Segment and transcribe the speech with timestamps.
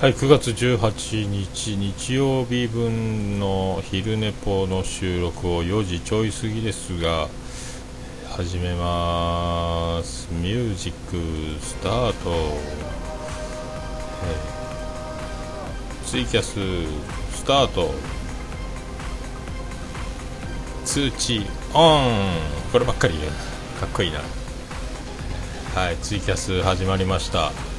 [0.00, 7.28] はい、9月18日日曜日分の昼寝ぽの収録を4時ちょい過ぎですが
[8.28, 10.28] 始めます。
[10.32, 10.92] ミュージッ
[11.56, 12.34] クスタート、
[16.04, 16.58] ツイキャス
[17.36, 17.94] スタート。
[20.84, 22.32] 通知オン。
[22.72, 23.36] こればっかり言うな。
[23.80, 24.18] かっこいいな。
[25.80, 27.73] はいツイキャス始まりました。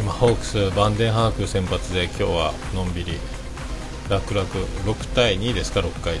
[0.00, 3.14] 今ホークスバンデンハーク先発で今日はのんびり
[4.08, 6.14] 楽々6対2ですか6回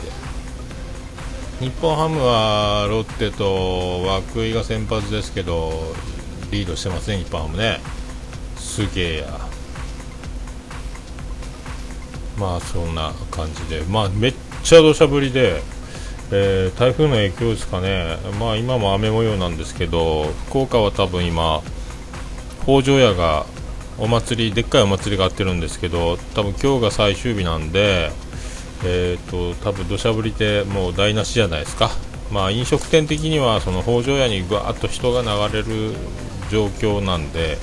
[1.60, 5.72] 日本ハムはロッテと涌井が先発ですけど
[6.50, 7.78] リードしてますね日本ハムね。
[8.56, 9.26] すげえや。
[12.36, 13.82] まあそんな感じで。
[13.88, 15.62] まあめっちゃ土砂降りで
[16.30, 21.62] えー台風の影響ですかね、まあ、今も雨模様なんですけど福岡は多分今、
[22.64, 23.46] 北条屋が
[24.00, 28.10] お祭りでっかいお祭りがあってるんですけど多分今日が最終日なんで、
[28.84, 31.90] えー、と多分土砂降りでもう台無しじゃないですか、
[32.30, 35.94] まあ、飲食店的にはその北条屋にぐわっと人が流れる
[36.50, 37.58] 状況なんで、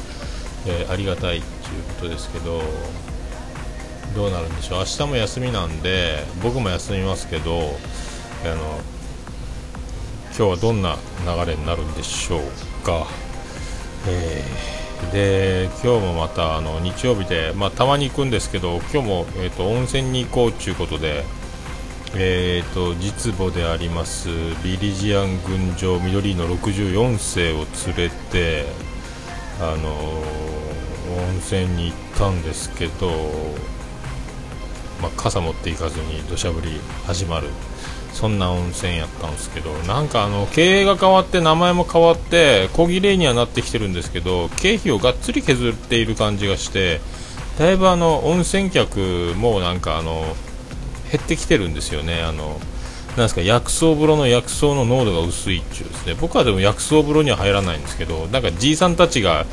[0.67, 2.61] えーありがたいっていうことですけど
[4.13, 4.79] どうなるんでしょう。
[4.79, 8.81] 明日も休みなんで僕も休みますけどあの
[10.37, 13.07] 今日はどんな流れになるんでしょうか、
[14.07, 21.23] えーで今日もまたあの日曜日で、まあ、たまに行くんですけど今日も、えー、と温泉に行こうということで、
[22.15, 24.29] えー、と実母であります
[24.63, 28.65] ビリジアン群青緑の64世を連れて、
[29.59, 30.55] あのー
[31.15, 33.09] 温泉に行ったんですけど、
[35.01, 37.47] まあ、傘持っていかずに土砂降り始まる
[38.15, 47.01] そんな温泉やったんですけどなんかあの経営が変わって名前も変わって小綺麗にはなってきてるんですけど経費をがっつり削っている感じがして
[47.59, 50.23] だいぶあの温泉客もなんかあの
[51.11, 52.21] 減ってきてるんですよね。
[52.21, 52.59] あの
[53.15, 56.15] なんですか薬草風呂の薬草の濃度が薄いっちゅうですね。
[56.19, 59.45] 僕はでも薬草風呂には入らないんですけどなんかじいさんたちが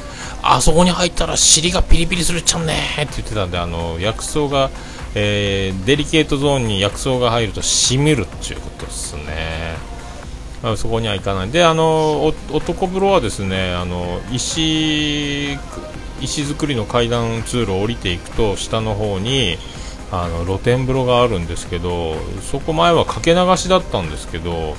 [0.42, 4.70] あそこに入ったら尻がピリピリするっちゃうねって言ってたんであの薬草が
[5.14, 9.76] えーデリケートゾーンに薬草が入るとしみるっていうことですね、
[10.62, 11.50] まあ、そこには行かない。
[11.50, 15.58] であの男風呂はですねあの石
[16.20, 19.58] 石造りの階段通路を降りていくと下の方に
[20.12, 24.76] あの露天風呂があるんですけどそこ前はかけ流しだったんですけど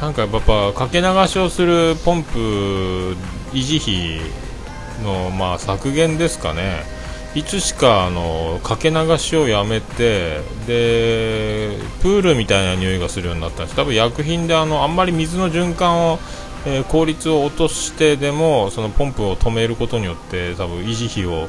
[0.00, 3.16] なんかやっぱかけ流しをするポンプ
[3.52, 6.95] 維持費の、まあ、削減ですかね。
[7.36, 13.76] いつしかあのかけ流しをやめてでプールみたいな匂いがするようになったんです。
[13.76, 16.18] 多分薬品であのあんまり水の循環を、
[16.64, 21.48] えー効率を落としてでもそのポンプを止めることによって多分維持費を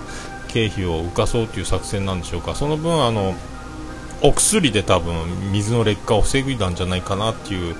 [0.50, 2.54] 経費を浮かそうという作戦なんでしょうか。
[2.54, 3.34] その分あの
[4.22, 7.78] お薬で多分水の劣化を防いだんじゃないかなっていう、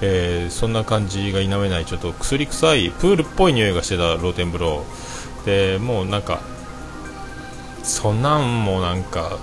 [0.00, 4.82] えーそんな感じが否めないちょっと薬臭いプールっぽい匂いがしてた露天風呂。
[5.44, 6.40] でもうなんか
[7.82, 9.38] そんなんもなんか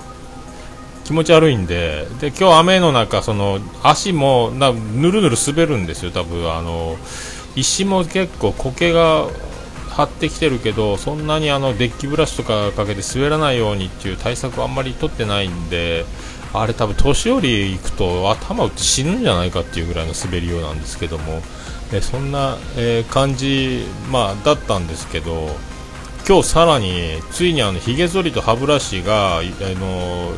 [1.03, 2.07] 気持ち悪いんで。
[2.19, 6.11] で今日雨の中その足もなぬるぬる滑るんですよ。
[6.11, 6.97] 多分あの
[7.55, 9.27] 石も結構苔が
[9.89, 16.05] 張ってきてるけどそんなにあのデッキブラシとかかけて滑らないようにっていう対策をあんまり取ってないんで
[16.53, 21.41] あれ多分年寄り行くと頭打って死ぬんじゃないかっていうぐらいの滑りようなんですけども。
[21.93, 25.49] えそんな、えー感じ、まあ、だったんですけど
[26.27, 29.41] 今日さらについにあのひげ剃りと歯ブラシがあ
[29.79, 30.33] の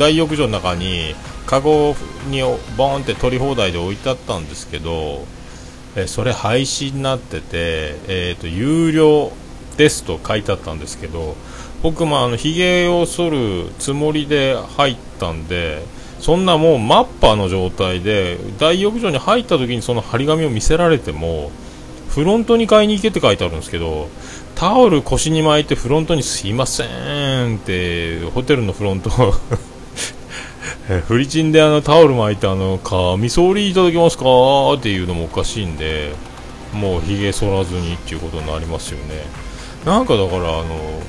[0.00, 1.14] 大浴場の中に
[1.46, 1.94] カゴ
[2.28, 2.42] に
[2.76, 5.24] ボーンって取り放題で置いてあったんですけど
[5.94, 9.30] えそれ廃止になってて、えー、と有料
[9.76, 11.36] ですと書いてあったんですけど
[11.84, 15.84] 僕もあのひげを剃るつもりで入ったんで
[16.18, 21.52] そんなもうマッパーの状態で大浴場に入った時にその張り紙を見せられても
[22.10, 24.08] フロントに買いに行けって書いてあるんですけど
[24.54, 29.10] タオル腰に巻いてフロントにすいませんってホテルのフロント。
[30.90, 34.24] え フリチンであのタオル巻いてあのカミソリいただけますか
[34.74, 36.12] っていうのもおかしいんで
[36.74, 39.24] もうひげ剃らずにっていうことになりますよね。
[39.84, 41.02] なんかだからあの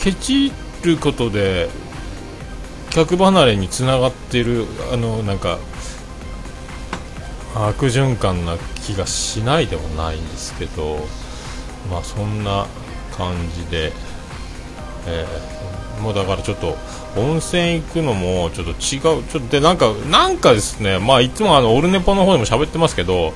[0.00, 0.52] ケチ
[0.82, 1.68] ることで
[2.90, 5.58] 客離れにつながってるあのなんか
[7.54, 10.98] 悪循環な気がしないでもないんですけど
[11.90, 12.66] まあそんな
[13.16, 13.92] 感じで、
[15.06, 15.62] えー
[16.00, 16.76] もうだからちょっと
[17.16, 19.22] 温泉行くのもちょっと違う。
[19.24, 23.32] ちょっとでなんかなんかですねまあいつもあのオルネポの方でも喋ってますけど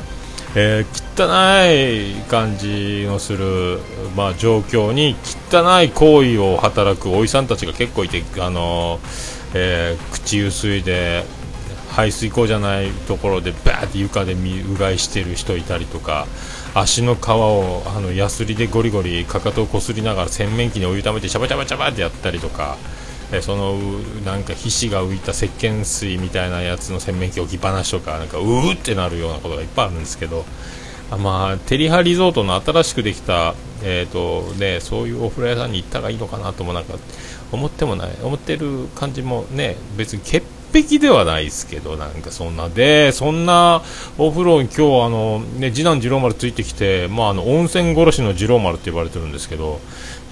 [0.58, 3.78] えー、汚い感じのする、
[4.16, 5.14] まあ、状況に
[5.50, 8.98] 汚い行為を働くおじさんたちが結構いて、あの
[9.52, 11.26] えー、口ゆすいで
[11.96, 16.26] 排水溝じゃないところでバーって床でうがいしてる人いたりとか
[16.74, 22.76] 足の皮をあのヤスリでゴリゴリかかとをこすりながら洗面器にお湯ためてシャバシャバシャバってやったりとか。
[23.32, 23.76] えその
[24.24, 30.44] なんか皮脂が浮いた石鹸水みたいなやつの洗面器置きっぱなしとかなんかうーってなるようなことがいっぱいあるんですけど
[31.10, 36.94] あまあテリハリゾートの新しくできた、えーとね、そういうお風呂屋さんに行ったらいいのかなともなんか
[37.50, 40.46] 思ってもない思ってる感じもね別に潔
[40.82, 42.68] 璧ではないですけどなんかそんな。
[42.68, 43.82] でそんな
[44.18, 49.80] お風呂に今日あの、ね、次男次郎丸ついてきて、まあ、あの温泉殺しの次郎丸って言われてるんですけど、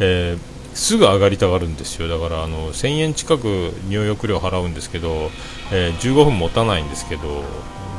[0.01, 2.09] えーすぐ上がりたがるんですよ。
[2.09, 5.31] だからあの1000円近く入浴料払うんですけど、
[5.73, 7.45] えー、15分持たないんですけど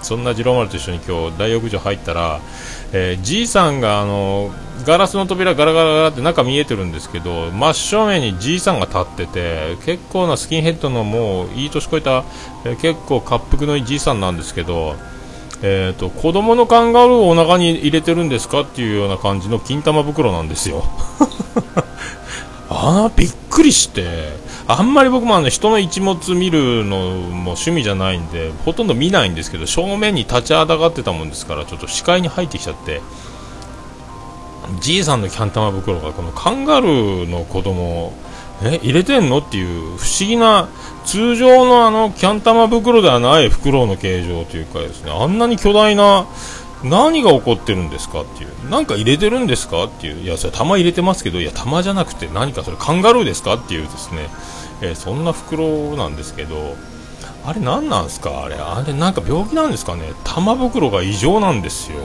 [0.06, 2.40] そんな次郎丸と一緒に今日大浴場入ったら、
[2.94, 4.52] えー、じいさんがあの
[4.86, 12.24] ガラスの扉ガラガラガラって中見えてるんですけど真正面にじいさんが立ってて結構なスキンヘッドのもういい年越えた、
[12.66, 14.96] えー、結構滑腹のいいじいさんなんですけど
[15.62, 20.84] えーと、子供のカンガルーをお腹に入れてるんですかっていうような感じの金玉袋なんですよ。
[22.70, 24.45] あびっくりして。
[24.68, 33.02] あんまり僕もあの人の一物見るのも趣味じゃないんでほとんど見ないんですけど正面に立ちはだかってたもんですからちょっと視界に入ってきちゃって
[34.82, 38.14] じいさんのキャン玉袋がこのカンガルーの子供を
[38.64, 39.40] え入れてんの？
[39.40, 40.70] っていう不思議な
[41.04, 46.26] 通常のあのキャン玉袋ではない袋の形状というかですねあんなに巨大な
[46.86, 54.30] 何が起こってるんですかっていう、なんか入れてるんですかっていう、いや、それ玉入れてますけど、いや、玉じゃなくて何かそれカンガルーですかっていうですね、
[54.82, 56.76] えー、そんな袋なんですけど、
[57.46, 58.44] あれ何なんですか？
[58.44, 60.14] あれ、あれなんか病気なんですかね？
[60.24, 61.98] 玉袋が異常なんですよ。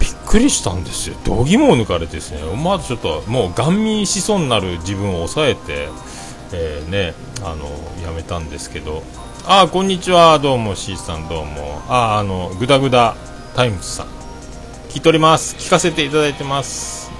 [0.00, 1.16] びっくりしたんですよ。
[1.24, 5.88] 度肝を抜かれてですね、思わずちょっともうガン見しそうになる自分を抑えて、
[6.52, 7.66] えー、ね、あの、
[8.02, 9.02] やめたんですけど、
[9.46, 11.82] あ、こんにちは、どうも、C さんどうも。
[11.88, 13.14] あ、あの、ぐだぐだ
[13.56, 14.06] タイムズさん。
[14.90, 15.56] 聞いております。
[15.56, 17.10] 聞かせていただいてます。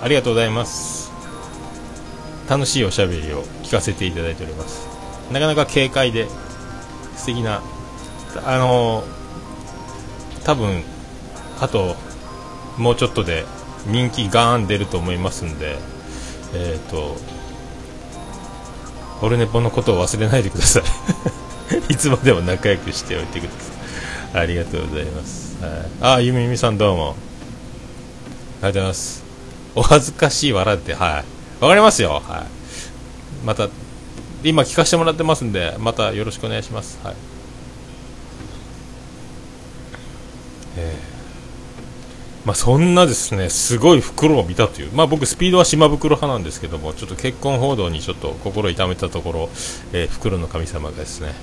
[0.00, 1.10] ありがとうございます。
[2.48, 4.86] 楽しいおしゃべりを聞かせていただいております。
[5.32, 6.28] なかなか軽快で
[7.16, 7.62] 素敵な
[8.44, 9.02] あの
[10.44, 10.84] 多分
[11.60, 11.96] あと
[12.78, 13.44] もうちょっとで
[13.88, 15.78] 人気ガーン出ると思いますんで
[16.54, 17.16] えっ、ー、と
[19.20, 20.82] オルネポのことを忘れないでください。
[21.92, 23.79] いつまでも仲良くしておいてください。
[24.32, 25.60] ありがとうございます。
[25.60, 27.10] はい、あ、ゆみゆみさんどうも。
[27.10, 27.18] ありが
[28.62, 29.24] とうございます。
[29.74, 31.24] お恥ずかしい笑って、は
[31.60, 31.62] い。
[31.62, 32.22] わかりますよ。
[32.24, 32.46] はい。
[33.44, 33.68] また、
[34.44, 37.00] 今聞かせてもらってますんで、またよろしくお願いします。
[37.02, 37.14] はい。
[40.76, 49.50] えー、まあ、そんなですね、すごい袋を見たという、まあ、僕、スピードは島袋派なんですけども、ちょっと結婚報道にちょっと心痛めたところ、
[49.92, 51.34] えー、袋の神様がですね、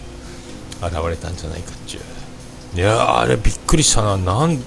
[0.82, 2.27] 現れたんじゃないかっていう。
[2.76, 4.18] いやあれびっくりしたな。
[4.18, 4.58] なん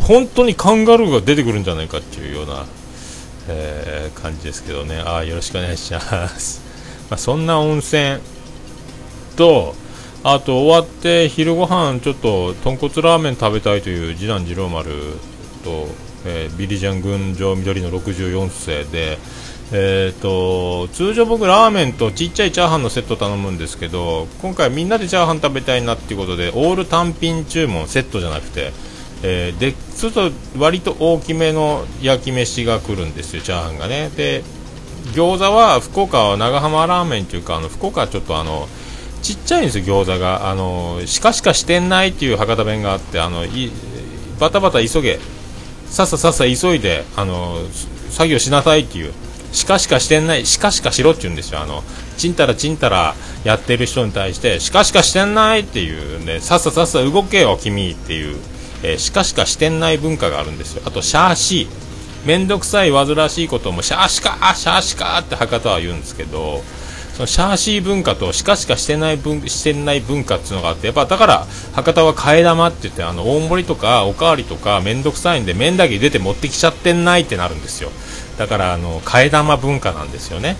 [0.00, 2.66] 本当にカンガルーが出てくるんじゃないかっていうような、
[3.48, 5.00] えー、感じですけどね。
[5.00, 6.62] あよろしくお願いします。
[7.10, 8.18] まあ、そんな温泉
[9.36, 9.74] と
[10.22, 14.90] あと終わって昼ご飯ちょっと豚骨ラーメン食べたいという次男次郎丸
[15.62, 15.88] と、
[16.24, 19.18] えー、ビリジャン群青緑の64世で
[19.76, 28.70] えーと、通常僕ラーメンとちっちゃいチャーハンのセット頼むんですけど今回みんなでチャーハン食べたいなっていうことでオール単品注文セットじゃなくて、
[29.24, 34.10] えー、でちょっと割と大きめの焼き飯が来るんですよチャーハンがね。
[34.10, 34.44] で
[35.12, 38.68] 餃子は福岡は長浜ラーメンというかあの福岡はちょっとあの
[39.22, 40.48] ちっちゃいんですよ餃子が。
[40.48, 43.72] あのしかしかしてないっていう博多弁があってあのい
[44.38, 45.18] バタバタ急げ。
[45.86, 47.58] さっささっさ急いであの
[48.10, 49.12] 作業しなさいっていう。
[49.54, 51.60] しかしかしてない、しかしかしろって言うんですよ。
[51.60, 51.84] あの、
[52.18, 58.36] ちんたらちんたらやってる人に対して、しかしかしてないっていうね、さっささっさ動けよ、君っていう、
[58.82, 60.82] えー、しかしかしてない文化があるんですよ。
[60.84, 62.26] あと、シャーシー。
[62.26, 66.62] めんどくさい、煩わしいことも、シャーシカー、シャーシカーって博多は言うんですけど、
[67.14, 77.90] そのシャーシー文化としかしかしてない文してない文化っていうのがあってやっぱだから博多は替え玉って言ってあの大盛りとかおかわりとか面倒くさいんで麺だけ出て持ってきちゃってんないってなるんですよ
[78.38, 80.56] だからあの替え玉文化なんですよね。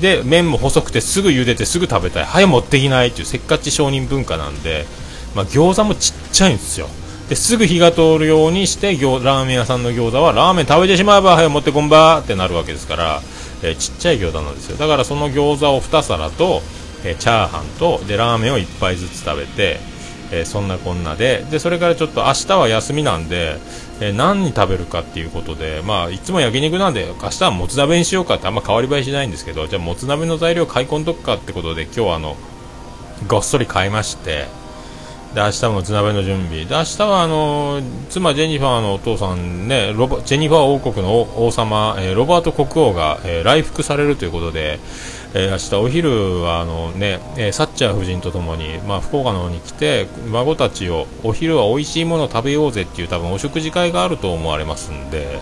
[0.00, 2.24] で麺も細くてすぐ茹でてすぐ食べたい。
[2.24, 4.86] はい持ってきないっていうせっかち商人文化なんで、
[5.34, 6.88] まあ、餃子もちっちゃいんですよ。
[7.28, 13.22] ですぐ火が通るようにしてラーメン屋さんの餃子はラーメン食べてしまえばはい持ってこんばってなるわけですから、
[13.62, 14.76] えー、ちっちゃい餃子なんですよ。
[14.76, 16.62] だからその餃子を2皿と、
[17.04, 19.78] えー、チャーハンとでラーメンを1杯ずつ食べて、
[20.32, 21.44] えー、そんなこんなで。
[21.50, 23.58] でそれからちょっと明日は休みなんで、
[24.00, 32.36] えー、何に食べるかっていうことで、まあ、いつも焼肉なんで明日はもつ鍋にしようかってあんま変わり映えしないんですけどじゃあもつ鍋の材料買い込んどくかってことで今日はあの
[33.28, 34.46] ごっそり買いまして
[35.34, 36.64] で明日もつ鍋の準備。
[36.64, 44.80] で明日はあの妻ジェニファーのお父さんねロバジェニファー王国の王様、えー、ロバート国王が、えー、来福されるということで、
[45.32, 55.38] えー、明日お昼はあのね、えサッチャー夫人とともに、まあ、福岡の方に来て孫たちをお昼は美味しいものを食べようぜっていう多分お食事会があると思われますんで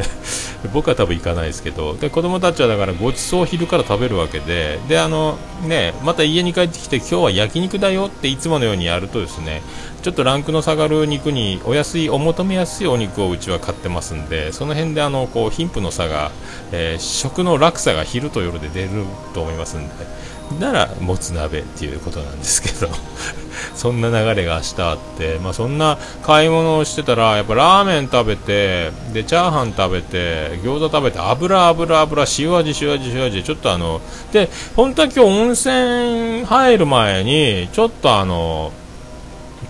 [0.72, 9.62] 僕は多分行かないですけどで子供たちはだからごちそうを昼から食べるわけでであの、ね、また家に帰ってきて今日は焼肉だよっていつものようにやるとですね
[10.02, 16.32] ちょっとランクの下がる肉にお安いお求めやすいお肉をうちは買ってますんでその辺であのこう貧富の差が、
[16.72, 19.94] えー、食の落差が昼と夜で出ると思いますんで
[20.60, 22.88] ならもつ鍋っていうことなんですけど
[23.74, 34.00] そんな流れが明日あって、まあ、そんな買い物をしてたらやっぱラーメン食べてでチャーハン食べて餃子食べて油油油塩味塩味塩味ちょっとあの
[34.32, 38.72] で本当は今日温泉入る前にちょっとあの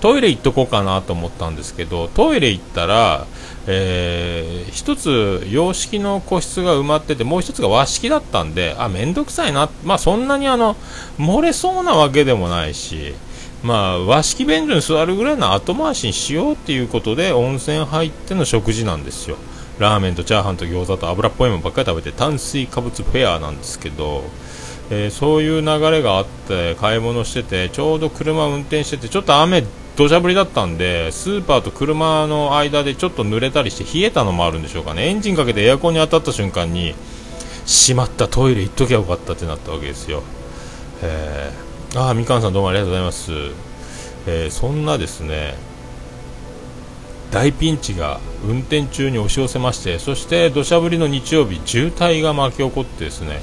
[0.00, 3.26] トイレ行っとこうかなと思ったんですけどトイレ行ったら
[3.66, 10.74] えー、1つ洋式の個室が埋まっててもう1つが和式だったんであ面倒くさいな、まあ、そんなにあの
[11.16, 13.14] 漏れそうなわけでもないし、
[13.62, 19.36] まあ、和式便所に座るぐらいの後回しにしようっていうことで温泉入っての食事なんですよ。
[19.78, 24.22] ラーメンとチャーハンと餃子と油っぽいものばっかり食べて炭水化物フェアなんですけど、
[24.90, 29.64] えー、そういう流れがあって買い物しててちょうど車運転しててちょっと雨
[29.96, 35.08] 土砂降りだったんでスーパーと車の間でちょっと濡れたりして冷えたのもあるんでしょうかね。
[35.08, 36.94] エンジンかけてエアコンに当たった瞬間に
[37.66, 40.22] しまったトイレ行っときゃよかったってなったわけですよ、
[41.02, 43.32] えー、ああみかんさんどうもありがとうございます、
[44.26, 45.54] えー、そんなですね
[47.30, 53.40] 大ピンチが運転中に押し寄せましてそして土砂降りの日曜日渋滞が巻き起こってですね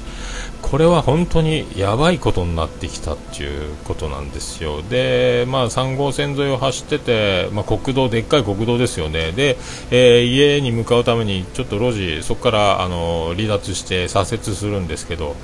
[0.69, 9.57] これは本当にやばいことになってきたっていうことなんですよ、で、まあ、3号線沿いを走ってて、まあ、国道、でっかい国道ですよね、で、
[9.89, 15.35] えー、家に向かうためにちょっと路地、そこからあの離脱して左折するんですけど、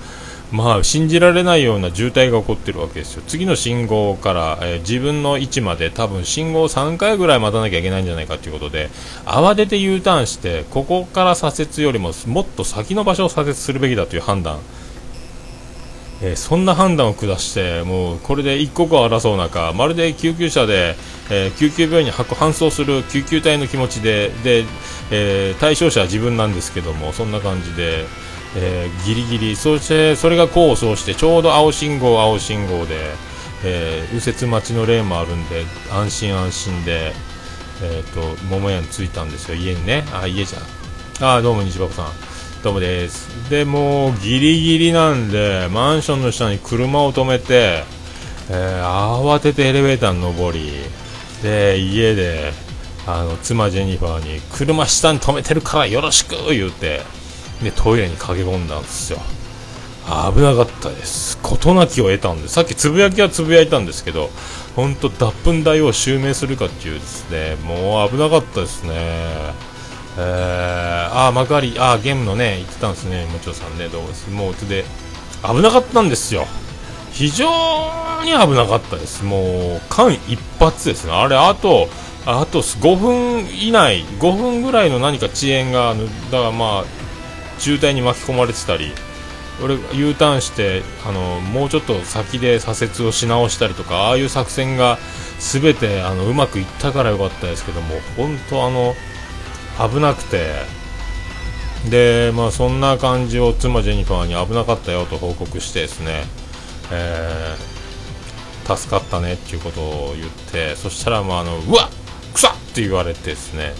[0.51, 8.91] まあ、信じられないような渋滞が起こってるわけですよ、次の信号から、えー、自分の位置まで多分信号3回ぐらい待たなきゃいけないんじゃないかということで、
[9.25, 14.59] 慌てて U ターンして、ここから左折よりももっと先の場所を左折するべきだという判断。
[16.25, 20.95] えー、そんな判断を下してもうこれで一刻を争う中まるで救急車で、
[21.29, 24.65] えー、救急病院に搬送する救急隊の気持ちでで、
[25.11, 28.05] えー、対象者は自分なんですけどもそんな感じで、
[28.57, 32.95] えギリギリそしてそれが功を奏してちょうど青信号青信号で、
[33.63, 37.11] え右折待ちの例もあるんで安心安心で、
[37.83, 39.55] えーと、桃屋に着いたんですよ。
[39.55, 40.05] 家にね。
[40.11, 41.37] あ家じゃん。
[41.37, 42.34] あどうも西箱さん。
[42.65, 43.47] どうもです。
[43.51, 47.83] で、もうギリギリなんで、マンションの下に車を止めて、
[48.49, 50.71] えー、慌ててエレベーターに登り、
[51.43, 52.53] で、家で、
[53.05, 57.03] あの、妻ジェニファーに、車下に止めてるからよろしく言うて、
[57.61, 59.19] で、トイレに駆け込んだんですよ。
[60.33, 61.37] 危なかったです。
[61.43, 64.31] 事なきを得たんで、さっきつぶやきはつぶやいたんですけど、
[64.75, 69.74] 本当脱粉台を襲名するかっていうですね、もう危なかったですね。
[70.17, 71.75] えー、あ幕張。
[71.79, 73.87] あゲームのね言ってたんですねもちろさんね。
[73.87, 74.85] どうもううつで
[75.43, 76.47] 危なかったんですよ。
[77.11, 77.47] 非常
[78.23, 79.23] に危なかったです。
[79.23, 81.13] もう間一髪ですね。
[81.13, 81.87] あれあと
[82.25, 85.93] あと5分以内5分ぐらいの何か遅延が
[86.31, 86.85] だからまあ
[87.59, 88.91] 渋滞に巻き込まれてたり
[89.63, 94.97] 俺 U ターンしてあのもうちょっと先で左折をし直したりとかああいう作戦が
[95.39, 98.95] 全てあのうまくいったからよかったですけども本当あの
[99.79, 100.85] 危なくて。
[101.89, 106.23] でまあそんな感じを妻ジェニファーに危なかったよと報告してですね、
[106.91, 113.73] えー、助かったねっていうことを言ってそしたらまああのうわっくさって言われてですね、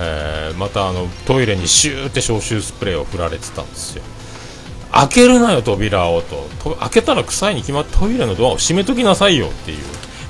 [0.00, 4.02] えー、またあのトイレにシューって消臭スプレーを振られてたんですよ。
[4.92, 6.48] 開けるなよ扉をと。
[6.76, 9.78] 開けたら臭いに決まってトイレのドアを閉めときなさいよっていう。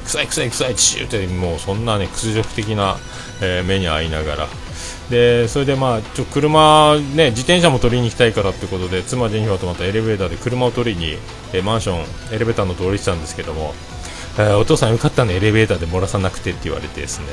[0.04, 2.96] 臭い臭い臭いシューってもうそんなね屈辱的な、
[3.40, 4.48] えー、目に遭いながら。
[5.10, 11.16] でそれでまあちょ車、ね、自転車も取りに行きたいからってことで妻、ジェニファーとまたエレベーターで車を取りに、
[11.52, 13.74] えマンションエレベーターの通りしたんですけども、
[14.38, 17.26] え、お父さんよかったねエレベーターで漏らさなくてって言われてですね。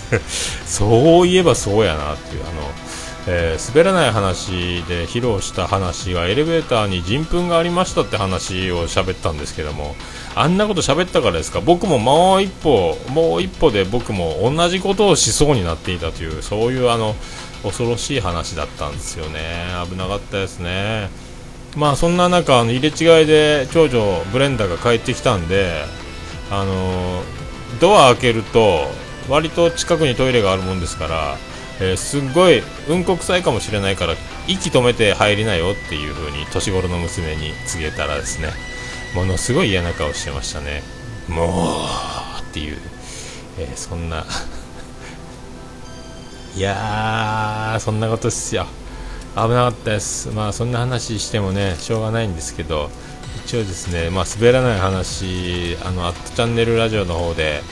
[0.66, 2.85] そういえばそうやなっていうあの
[3.28, 9.96] えー、滑らない話で披露した話がエレベーターに人糞がありましたって話を喋ったんですけども
[10.36, 11.60] あんなこと喋ったからですか？
[11.60, 17.16] 僕ももう一歩もう一歩で僕も同じことをしそうになっていたというそういうあの
[17.62, 19.40] 恐ろしい話だったんですよね。
[19.90, 21.08] 危なかったですね。
[21.76, 25.82] まあそんな中あの入れ違いで長女ブレンダーが帰ってきたんで
[26.50, 27.22] あの
[27.80, 28.86] ドア開けると
[29.28, 31.36] 割と近くにトイレがあるもんですから
[31.80, 34.14] えー、すっごいうんこ臭いかもしれないから
[34.48, 38.48] 息止めて入りなよっていう風に年頃の娘に告げたらですね
[39.14, 40.82] ものすごい嫌な顔してましたね。
[41.28, 41.86] も
[42.38, 42.78] うっていう、
[43.58, 44.26] えー、そんな
[46.56, 48.66] いやーそんなことっすよ。
[49.34, 50.28] 危なかったです。
[50.28, 52.90] まあそんな話してもねしょうがないんですけど
[53.44, 57.62] 一応ですねまあ滑らない話あのアットチャンネルラジオの方で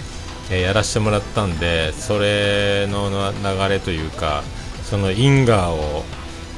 [0.50, 4.42] えー、やらせてもらったんでそれの流れというか
[4.82, 6.04] その因果を、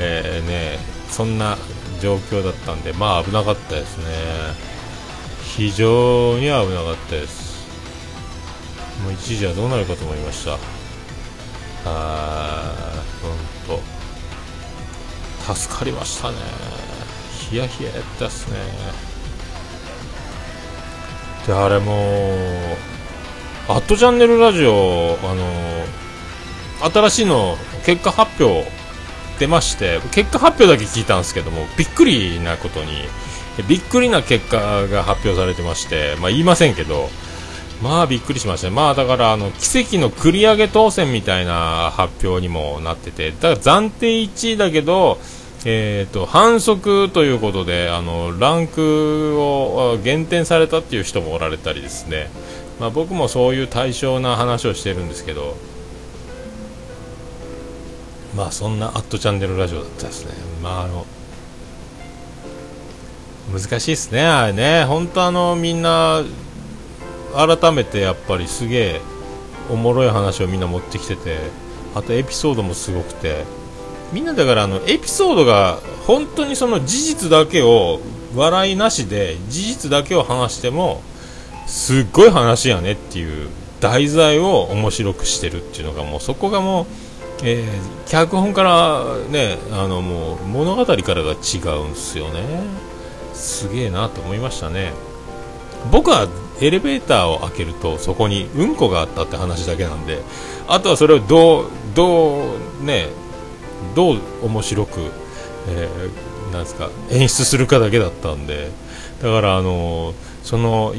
[0.01, 0.79] えー、ね、
[1.11, 1.57] そんな
[2.01, 4.05] 状況だったんでまあ危なかったですね。
[5.57, 7.57] 非常に危なかったです。
[9.03, 10.59] もう一時はどうなるかと思いました。
[11.87, 15.55] あーほんと。
[15.55, 16.37] 助かりましたね。
[17.39, 18.57] ヒヤヒヤやったっすね。
[21.47, 21.93] であれも
[23.69, 25.45] アットチャンネルラジオ、あの
[26.93, 28.65] 新しいの結果発表
[29.41, 32.93] 出まして結果発表だけ聞いたんですけどもびっくりなことに
[33.69, 37.09] びっくりな結果が発表されてまして、まあ、言いませんけど
[37.83, 38.69] まあびっくりしました。
[38.69, 45.19] ね、まあだからあの奇跡の繰り上げ当選みたいな発表にもなってて、だから暫定1位だけど、
[45.67, 52.31] えーと、反則ということであのランクを減点されたっていう人もおられたりですね、
[52.81, 55.57] まあ、僕もそういう対象な話をしてるんですけど
[58.37, 60.33] まあそんなアットチャンネルラジオだったですね。
[60.63, 61.07] まああの
[63.51, 64.85] 難しいですねあれね。
[64.85, 66.23] 本当あのみんな
[67.35, 69.01] 改めてやっぱりすげえ
[69.71, 71.39] おもろい話をみんな持ってきてて
[71.95, 73.45] あとエピソードもすごくて。
[74.13, 78.01] みんなだからあのエピソードが本当にその事実だけを
[78.37, 81.03] 笑いなしで事実だけを話しても
[81.67, 83.49] すっごい話やねっていう
[83.81, 86.87] 題材を面白くしてるっていうのがもうそこがもう、
[87.43, 92.43] えー、脚本からねあのもう物語からが違うんですよね。
[93.35, 94.93] すげえなと思いましたね。
[95.93, 96.29] 僕は
[96.61, 100.23] エレベーターを開けるとそこにうんこがあったって話だけなんで
[100.67, 103.09] あとはそれをどうどうね
[103.95, 105.01] どう面白く、
[105.69, 108.71] えー、なんですか演出するかだけだったんで
[109.23, 110.95] だからあのーその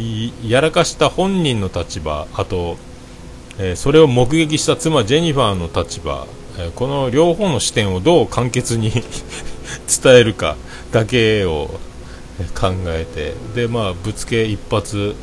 [0.46, 2.76] やらかした本人の立場あと、
[3.58, 6.28] えー、それを目撃した妻ジェニファーの立場、
[6.60, 8.92] えー、この両方の視点をどう簡潔に
[10.04, 10.58] 伝えるか
[10.92, 11.80] だけを
[12.54, 15.16] 考えてでまあぶつけ一発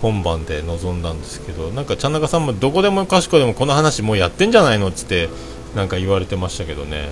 [0.00, 5.28] 本番で臨んだんですけどなんかちゃん中さんもどこでもかしこでもこの話もうやってんじゃないのっつって
[5.74, 7.10] なんか言われてましたけどね。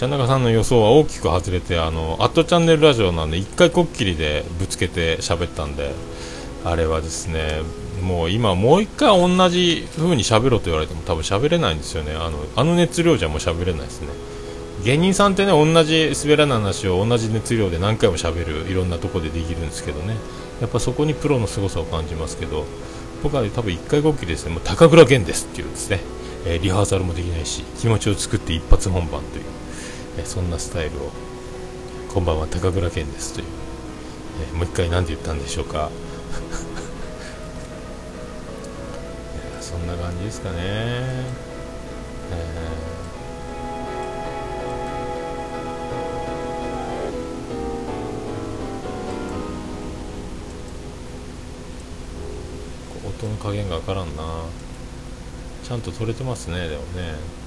[0.00, 5.92] ちゃん中さんの予想は大きく外れてあのアットチャンネルラジオなんで1回こっきりでぶつけて喋ったんで
[6.64, 7.60] あれはですね
[8.00, 12.14] もう今もう1回同じ風に喋ろうと言われても多分喋れないんですよね。
[12.14, 14.08] あのあの熱量じゃもう喋れないですね。
[14.86, 20.16] 芸人さんってね同じ滑らない話を同じ熱量で何回も喋るいろんなとこでできるんですけどね。
[20.62, 22.64] やっぱそこにプロの凄さを感じますけど
[23.22, 26.00] 僕は多分1回こっきりですねもう高倉健ですっていうですね、
[26.46, 29.59] えー、リハーサルもできないし気持ちを作って一発本番という。
[30.24, 31.10] そんなスタイルを
[32.12, 33.46] こんばんは高倉健ですという、
[34.52, 35.90] えもう一回何て言ったんでしょうか。
[39.60, 54.22] そんな感じですかね、えー、音の加減がわからんな。
[55.62, 57.39] ちゃんと取れてますねでもね。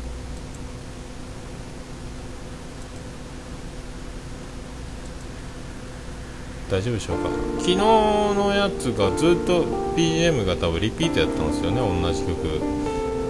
[6.73, 7.29] 大丈夫でしょうか？
[7.59, 9.63] 昨日のやつがずっと
[9.95, 12.33] BGM が多分リピートやったんですよね同じ曲。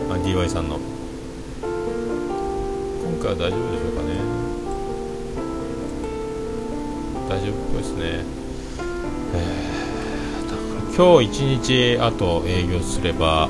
[0.09, 0.79] あ DY さんの。
[1.59, 4.15] 今回は大丈夫でしょうかね。
[7.27, 8.23] 大丈夫っぽいですね。
[9.35, 13.49] えー、今日一日あと営業すれば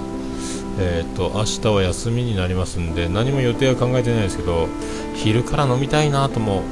[0.79, 4.67] えーと、と明日は休みになりますんで何も予定は考えてないですけど
[5.13, 6.63] 昼から飲みたいなとも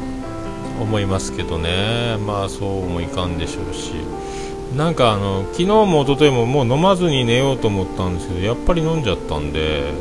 [0.81, 3.93] 思いますけどね、まあそうもいかんでしょうし、
[4.75, 9.93] なんかあの昨日も一昨日ももう飲まずに寝ようと思ったんですけど、やっぱり飲んじゃったんで、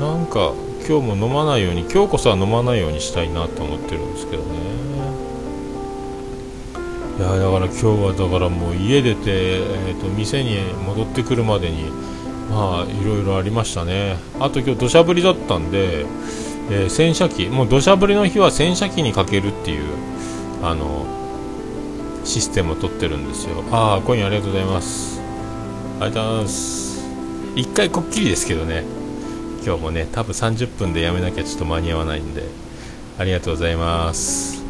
[0.00, 0.52] なんか
[0.86, 4.48] 今日も飲まないように今日こそは飲まないようにしたいなと思ってるんですけどね。
[7.16, 11.84] いやだから今日はだからもう家出て、えーと、店に戻ってくるまでに
[12.50, 14.16] まあいろいろありましたね。
[14.40, 16.06] あと今日土砂降りだったんで、
[16.70, 19.84] えー、洗車機もう土砂降りの日は洗車機にかけるっていう
[20.62, 21.06] あの
[22.24, 23.62] システムを取ってるんですよ。
[23.70, 25.20] ああコインありがとうございます。
[26.00, 27.04] ありがとうございます。
[27.54, 28.84] 一回こっきりですけどね。
[29.64, 32.64] 今日もね多分30分でやめなきゃちょっと間に合わないんで。
[33.16, 34.62] ありがとうございます。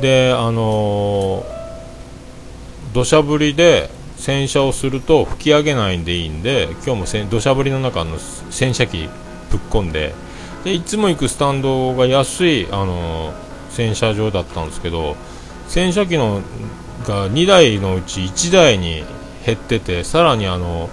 [0.00, 8.18] であのー、土砂降りで洗車をすると吹き上げないんでいいんで今日も土砂降りの中の
[8.50, 9.08] 洗車機
[9.50, 10.14] ぶっ込んで
[10.64, 13.32] でいつも行くスタンドが安い、あの、
[13.76, 15.16] 洗車場だったんですけど
[15.68, 16.40] 洗車機の
[17.06, 19.04] が2台のうち1台に
[19.44, 20.88] 減っててさらにあの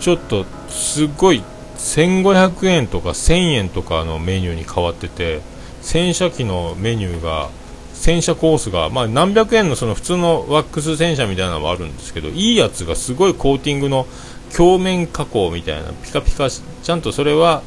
[0.00, 1.42] ちょっとすごい
[1.76, 5.40] 1500円とか1000円とかのメニューに変わってて
[5.80, 7.48] 洗車機のメニューが
[7.94, 14.06] 洗車コースが、まあ、何百円のその普通のワックス洗車みたいなのもあるんですけどいいやつがすごいコーティングの
[14.56, 17.62] 鏡面加工みたいなピカピカちゃんとそれは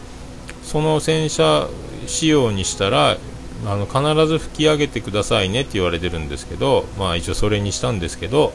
[0.63, 1.67] その洗車
[2.07, 3.17] 仕様にしたら
[3.65, 8.53] あの必ず拭き上げてくださいねって言われてるんですけど、まあ、一応それにしたんですけど、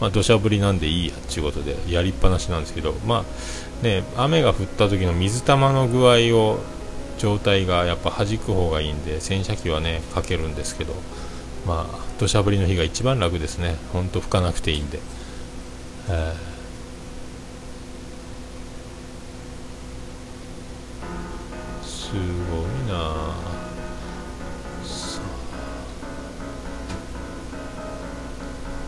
[0.00, 3.24] まあ、土砂降りなんでいいやっていうことでやりっぱなしなんですけど、ま
[3.80, 6.58] あね、雨が降った時の水玉の具合を
[7.18, 10.94] 状態がやっぱ弾く方がいいんで洗車機はねかけるんですけど、
[11.66, 15.00] まあ、土砂降りの日が一番楽ですね、ほんと拭かなくていいんで。
[16.08, 16.55] えー
[22.16, 22.94] すごいな。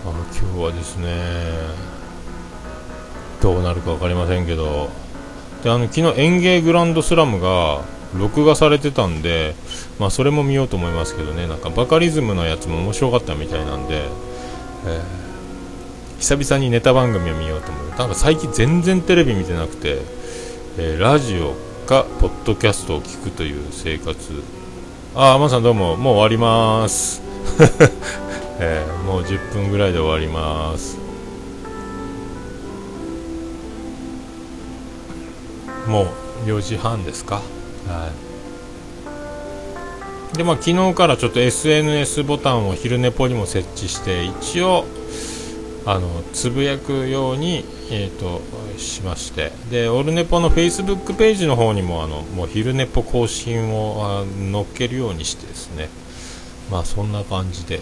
[0.05, 0.07] あ。
[0.07, 1.09] の今日はですね
[3.43, 4.91] どうなるか分かりませんけど。
[5.63, 7.83] であの昨日園芸グランドスラムが
[8.17, 9.57] 録画されてたんで、
[9.99, 11.49] まあ、それも見ようと思いますけどね。
[11.49, 17.89] なんかバカリズムのやつも面白かったみたいなんで、えー、久々にネタ番組を見ようと思う。
[17.91, 19.99] なんか最近全然テレビ見てなくて、
[20.79, 24.15] えー、ラジオかポッドキャストを聞くという生活。
[25.15, 27.23] ああマさんどうももう終わります。
[28.61, 30.99] えー、もう10分ぐらいで終わります。
[35.87, 36.09] も
[36.45, 37.37] う4時半ですか？
[37.89, 38.11] は
[40.35, 40.37] い。
[40.37, 44.85] でまあ昨日からちょっと SNS ボタンを昼寝ぽにも設置して一応
[45.91, 48.43] あのつぶやくように、えーと、
[48.77, 49.53] しまして。
[49.71, 55.89] でオルネポのフェイスブックページの方にもあのもう昼寝ぽ更新を載っけるようにしてですね。
[56.71, 57.81] まあそんな感じで。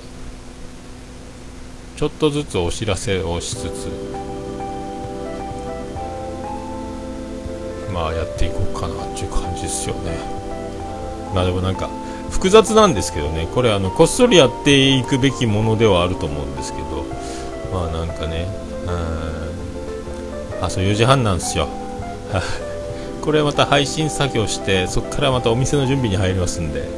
[1.96, 3.88] ちょっとずつお知らせをしつつ
[7.92, 10.16] まあやっていこうかなっていう感じですよね。
[11.34, 11.90] まあでもなんか
[12.30, 13.48] 複雑なんですけどね。
[13.52, 17.04] これあのこっそりやっていくべきものではあると思うんですけど。
[17.76, 18.46] まあなんかね
[18.86, 20.64] うん。
[20.64, 21.68] あそう4時半なんですよ。
[23.22, 26.88] これまた配信作業してそこからまたお店の準備に入りますんで、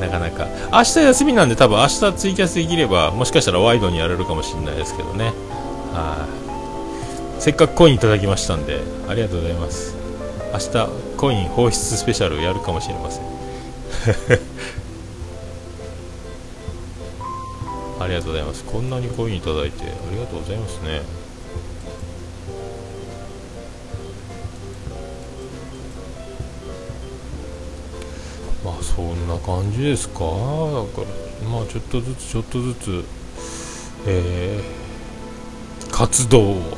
[0.00, 0.46] なかなか。
[0.72, 5.32] 明日休みなんで多分明日ツイキャスできればもしかしたらワイドにやれるかもしれないですけどね。
[5.92, 6.44] はい
[7.40, 9.94] せっかくコインいただきましたんでありがとうございます。
[10.52, 14.83] 明日コイン放出スペシャルやるかもしれません。
[18.00, 18.64] ありがとうございます。
[18.64, 21.02] こんなにコインいただいてありがとうございますね。
[28.64, 30.20] まあそんな感じですか？
[30.20, 30.30] だか
[31.42, 33.04] らまあちょっとずつちょっとずつ
[34.06, 36.76] えー、活動を。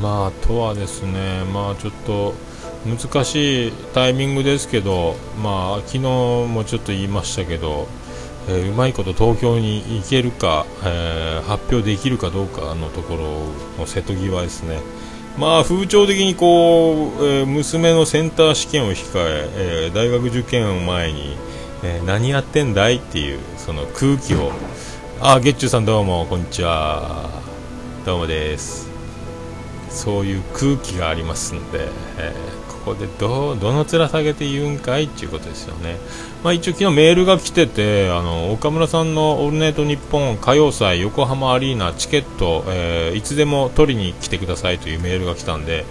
[0.00, 2.34] まあとはですねまあちょっと
[2.84, 7.86] 難しいタイミングですけどまあ昨日もちょっと言いましたけど、
[8.48, 13.24] えー、うまいこと東京に行けるか、えー、発表できるかどうかのところ
[13.78, 14.80] の瀬戸際ですね。
[15.38, 19.50] まあ風潮的にこう、えー、娘のセンター試験を控え
[19.86, 21.36] えー、大学受験を前に、
[21.82, 24.52] えー、何やってんだいっていうその空気を。
[25.20, 27.30] あゲッチュさんどうもこんにちは。
[28.04, 28.90] どうもです。
[29.88, 32.34] そういう空気がありますんで、え
[32.68, 35.96] ここでどどの面下げて言うんかいっていうことですよね。
[36.44, 45.84] まあ、一応昨日メールが来ててあの岡村さんの「オールナイトニッポン歌謡祭横浜アリーナチケット、えー、いつでも取りに来てください」というメールが来たんで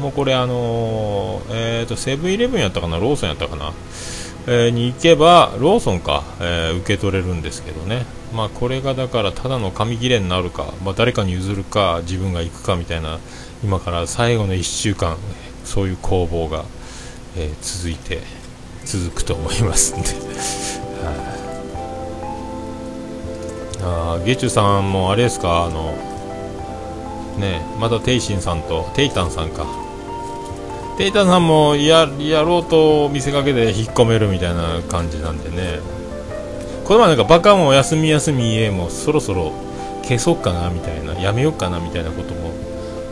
[0.00, 3.72] もうこれあのー、えーとセブンイレブンやったかなローソンやったかな、
[4.46, 13.18] えー、に行けばローソンか、えー、受け取れるんですけどねまあこれがだからただの紙切れになるか、まあ、誰かに譲るか自分が行くかみたいな
[13.64, 15.16] 今から最後の1週間
[15.66, 16.64] そういう攻防が、
[17.36, 18.22] えー、続いて
[18.84, 20.08] 続くと思いますんで。
[23.82, 25.64] あゲチュさんもあれですか？
[25.66, 25.92] あの
[27.38, 29.66] ねまたテイシンさんとテイタンさんか。
[30.96, 35.80] テイタンさんもややろうと見せかけて引っ込めるみたいな感じなんでね。
[36.84, 39.52] この前なんかバカも休み休み家もそろそろ
[40.02, 42.52] 消そうかなみたいなやめようかなみたいなことも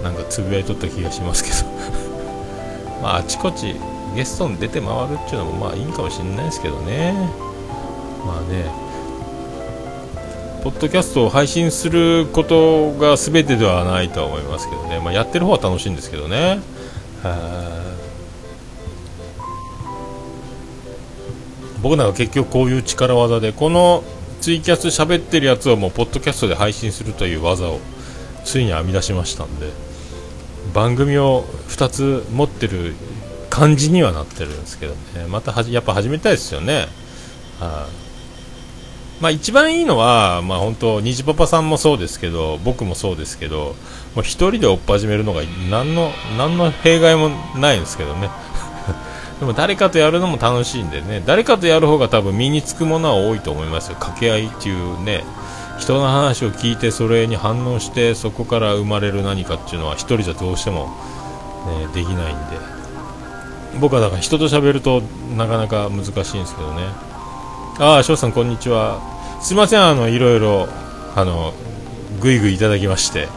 [0.03, 1.57] なんかつぶやいとった気がしますけど。
[3.03, 3.75] まああちこち
[4.15, 7.15] ゲストに出て回るっていうのもまあいいかもしれないですけどね。
[8.25, 8.85] まあね。
[10.63, 16.63] ポッドキャストを配信することが全てではないとは思いますけどね、まあ、やってる方は楽しいんですけどね。
[21.83, 24.03] 僕なんか結局こういう力技でこの
[24.41, 27.79] ツイキャス喋ってるやつをもうポッドキャストで配信するという技を
[28.43, 29.94] ついに編み出しましたんで。
[30.75, 32.95] 番組を2つ持ってる
[33.49, 35.27] 感じにはなってるんですけどね。
[35.29, 36.89] またはやっぱ始めたいですよね。
[37.61, 37.89] は
[39.21, 43.77] い、まあ、一番いいのは、まあ、本当、虹パパさんもそうですけど、僕もそうですけど、
[44.17, 48.29] もう一人で追っ始めるのが何の何の弊害もないんですけどね。
[49.39, 53.95] でも誰かとやるのも楽しいんでね、誰かとやる方が多分身につくものは多いと思いますよ。
[53.95, 55.25] 掛け合いっていうね、
[55.79, 60.87] 人の話を聞いてそれに反応してそこから生まれる何かっていうのは一人じゃどうしても、
[61.67, 62.75] ね、できないんで。
[63.81, 65.01] 僕はだから人と喋ると
[65.37, 66.83] なかなか難しいんですけどね。
[67.79, 69.01] ああ翔さんこんにちは。
[69.43, 70.69] すいませんあのいろいろ
[71.17, 71.53] あの
[72.21, 73.29] ぐいぐいいただきまして。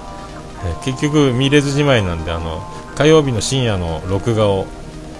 [0.84, 2.62] 結局見れずじまいなんであの
[2.95, 4.65] 火曜日の深夜の録画を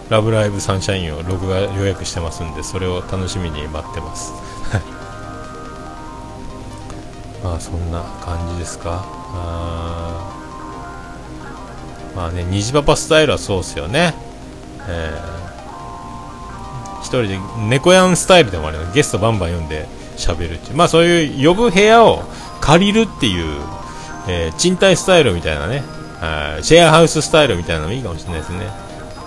[0.10, 4.34] ラブライブサンシャインを録画予約してますんでそれを楽しみに待ってます。
[7.60, 9.06] そんな感じですか。
[9.34, 10.34] あ
[12.15, 14.13] まあね虹パパスタイルはそうっすよね。
[14.88, 15.38] えー。
[17.02, 17.39] 一人で
[17.70, 20.76] 猫やんスタイルでもあるのゲストバンバン読んで喋るっていう。
[20.76, 22.24] まあそういう呼ぶ部屋を
[22.60, 23.62] 借りるっていう、
[24.28, 25.84] えー、賃貸スタイルみたいなね。
[26.63, 28.67] シェアハウススタイルみたいなのもいいかもしれないですね。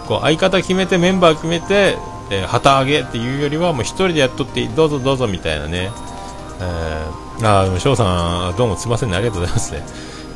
[0.08, 1.96] こう相方決めてメンバー決めて、
[2.32, 5.92] えー、旗揚げっていうよりはもう一人でやっとってどうぞどうぞみたいなね、
[6.62, 9.16] えー、あ翔さんどうもすいませんね。
[9.16, 9.82] ありがとうございますね。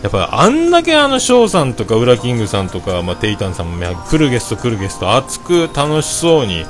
[0.03, 6.65] やっぱあんだけあの翔さんとかウラキングさんとか、まあ、テイタンさんも来るゲスト来るゲスト熱く楽しそうに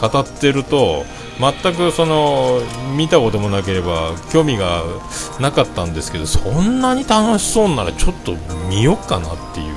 [0.00, 1.04] 語ってると
[1.40, 2.60] 全くその
[2.96, 4.84] 見たこともなければ興味が
[5.40, 8.36] なかったんですけどそんなに楽しそうならちょっと
[8.68, 9.74] 見よっかなっていう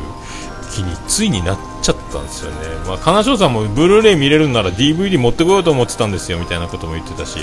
[0.71, 7.39] 気についになっちゃったんですよね、まあ、金城さんもブルーレイ見れるんなら DVD 持ってこようと思ってたんですよみたいなことも言ってたし。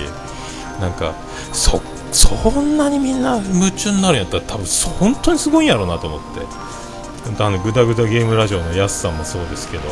[0.80, 1.14] なんか
[1.52, 1.80] そ
[2.12, 4.66] そんなにみんな夢中になるんやったら多分
[4.98, 6.46] 本当にすごいんやろうなと思って。
[7.42, 9.82] あのグダグダゲームラジオのやすさんもそうですけど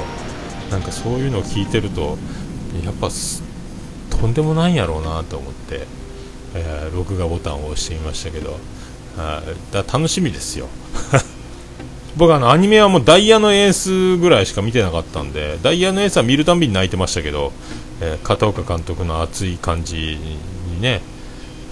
[0.71, 2.17] なんかそういうのを聞いてると
[2.85, 3.09] やっぱ
[4.09, 5.81] とんでもないんやろうなと思って、
[6.55, 8.57] えー、録画ボタンを押してみましたけど。
[9.17, 9.43] あ
[9.73, 10.69] だ楽しみですよ。
[12.17, 17.53] 僕あのアニメはもうダイヤのエースぐらいしか見てなかったんでダイヤのエースは見るたびに泣いてましたけど、
[18.01, 20.19] えー、片岡監督の熱い感じ
[20.75, 21.01] にね、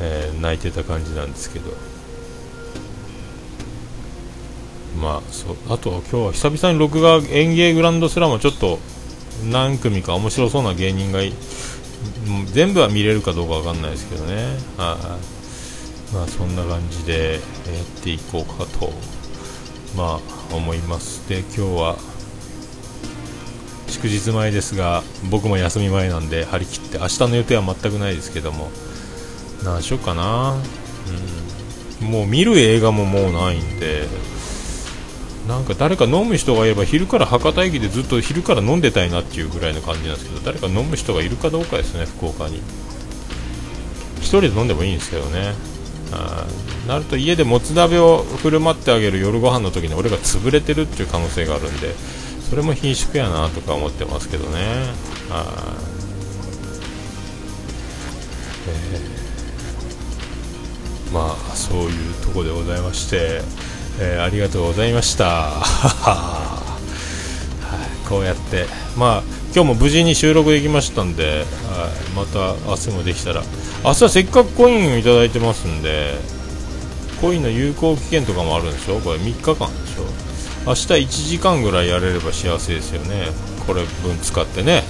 [0.01, 1.71] えー、泣いてた感じなんですけど。
[5.01, 8.79] まあそうあと今日は久々に録画演芸グランドスラムちょっと
[9.51, 11.21] 何組か面白そうな芸人が
[12.53, 14.59] 全部は見れるかどうかわかんないですけどね。
[14.79, 15.19] あ
[16.13, 18.93] まあそんな感じでやっていこうかと
[19.97, 21.29] まあ思います。
[21.29, 21.97] で今日は
[23.89, 28.71] 祝日前ですが僕も休み前なんで張り切って明日の予定は全くないですけども。
[29.65, 30.57] 何しようかな、
[32.01, 34.07] うん、もう見る映画ももうないんで。
[35.49, 42.63] なんか誰か飲む人がいれば昼から博多駅でずっと昼から飲んでたいなっていうぐらいの感じなんですけど誰か飲む人がいるかどうかですね福岡に。
[44.21, 45.53] 1人で飲んでもいいんですけどね。
[46.13, 46.47] あ
[46.87, 51.95] なると家でもつ鍋を振る舞ってあげる夜ご飯の時に俺が潰れてるっていう可能性があるんで
[52.49, 54.61] それも貧縮やなとか思ってますけどね。
[55.31, 55.62] あ
[62.41, 63.43] いうとこでございまして
[64.01, 65.25] えー、ありがとうございました。
[65.61, 66.63] は
[68.05, 68.67] い、こうやって、
[68.97, 69.23] まあ、
[69.55, 71.45] 今日も無事に収録できましたんで、はい、
[72.17, 73.43] また明日もできたら、
[73.85, 76.15] 明日はせっかくコインをいただいてますんで、
[77.21, 78.99] コインの有効期限とかもあるんでしょ？
[78.99, 80.07] これ3日間でしょ？
[80.67, 83.29] 明日1時間ぐらいやれれば幸せですよね。
[83.67, 84.85] これ分使ってね、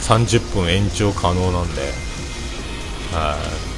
[0.00, 1.82] 30分延長可能なんで、
[3.12, 3.69] はい。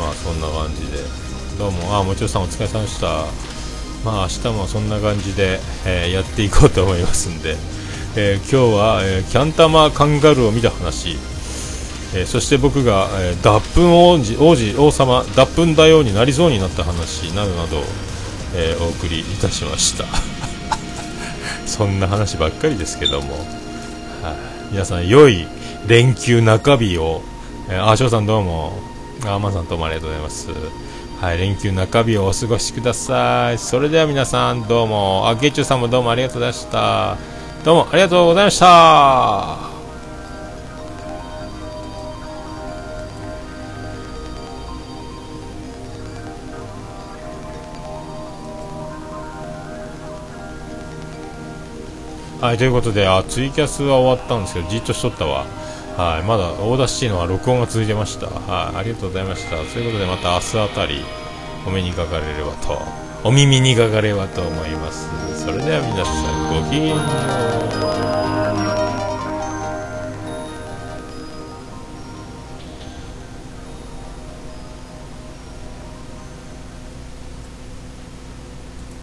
[0.00, 0.98] まあそんな感じで。
[1.58, 3.26] どうも、あ、もちろんさんお疲れ様でした。
[4.02, 7.56] まあ明日もそんな感じで、えー、やっていこうと思いますんで、
[8.16, 11.18] えー、今日は、えー、キャンタマカンガルーを見た話、
[12.14, 17.82] えそして僕が、え脱粉王子王子王様脱粉大王になりそうになった話などなど、
[18.54, 20.06] えお送りいたしました。
[21.68, 23.34] そんな話ばっかりですけども、
[24.22, 24.34] は、
[24.72, 25.46] 皆さん良い
[25.86, 27.22] 連休中日を、
[27.68, 28.90] えー、あしょうさんどうも。
[29.26, 30.50] あまさんどうもありがとうございます
[31.20, 33.58] はい、連休中日をお過ごしください。
[33.58, 37.18] それでは皆さんどうも、あ、ゲッチュさんもどうもありがとうございました。
[37.62, 38.66] どうもありがとうございました。
[52.40, 55.59] はい、ということで、あ、ツイキャスは終わったんですけど、じっとしとったわ。
[56.00, 58.26] はい、まだ Audacity のは録音が続いてました。
[58.26, 59.56] はい、ありがとうございました。
[59.56, 61.04] ということで、また明日あたり、
[61.66, 62.80] お目にかかれればと、
[63.22, 65.10] お耳にかかればと思います。
[65.44, 66.12] それでは皆さ
[66.48, 66.96] ん、ごきげんよ
[68.36, 68.39] う。